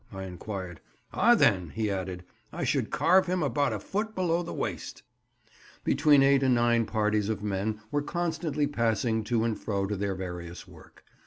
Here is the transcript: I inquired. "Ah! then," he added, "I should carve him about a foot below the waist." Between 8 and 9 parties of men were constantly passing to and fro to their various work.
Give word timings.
I 0.11 0.23
inquired. 0.23 0.81
"Ah! 1.13 1.35
then," 1.35 1.69
he 1.75 1.91
added, 1.91 2.23
"I 2.51 2.63
should 2.63 2.89
carve 2.89 3.27
him 3.27 3.43
about 3.43 3.71
a 3.71 3.79
foot 3.79 4.15
below 4.15 4.41
the 4.41 4.51
waist." 4.51 5.03
Between 5.83 6.23
8 6.23 6.41
and 6.41 6.55
9 6.55 6.87
parties 6.87 7.29
of 7.29 7.43
men 7.43 7.79
were 7.91 8.01
constantly 8.01 8.65
passing 8.65 9.23
to 9.25 9.43
and 9.43 9.55
fro 9.55 9.85
to 9.85 9.95
their 9.95 10.15
various 10.15 10.67
work. 10.67 11.03